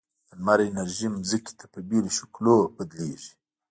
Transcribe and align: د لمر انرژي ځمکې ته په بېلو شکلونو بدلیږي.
د 0.29 0.31
لمر 0.39 0.59
انرژي 0.69 1.07
ځمکې 1.29 1.53
ته 1.59 1.65
په 1.73 1.79
بېلو 1.89 2.09
شکلونو 2.17 2.65
بدلیږي. 2.77 3.31